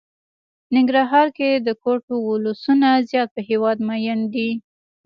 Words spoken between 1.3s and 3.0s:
کې د کوټ ولسونه